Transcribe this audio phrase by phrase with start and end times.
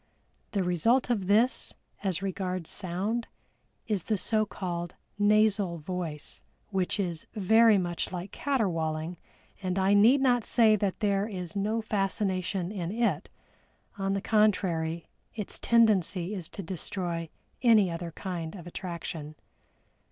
[0.53, 3.27] The result of this, as regards sound,
[3.87, 9.17] is the so called nasal voice, which is very much like caterwauling,
[9.61, 13.29] and I need not say that there is no fascination in it
[13.95, 17.29] on the contrary its tendency is to destroy
[17.61, 19.35] any other kind of attraction.